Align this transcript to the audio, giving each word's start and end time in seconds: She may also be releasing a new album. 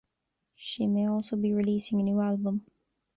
She 0.55 0.87
may 0.87 1.05
also 1.07 1.35
be 1.37 1.53
releasing 1.53 1.99
a 1.99 2.03
new 2.03 2.21
album. 2.21 2.65